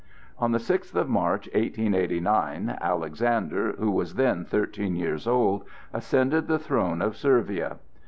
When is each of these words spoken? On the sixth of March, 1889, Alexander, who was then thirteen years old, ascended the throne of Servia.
On 0.39 0.51
the 0.51 0.57
sixth 0.59 0.95
of 0.95 1.07
March, 1.07 1.45
1889, 1.53 2.75
Alexander, 2.81 3.73
who 3.73 3.91
was 3.91 4.15
then 4.15 4.45
thirteen 4.45 4.95
years 4.95 5.27
old, 5.27 5.63
ascended 5.93 6.47
the 6.47 6.57
throne 6.57 7.03
of 7.03 7.15
Servia. 7.15 7.77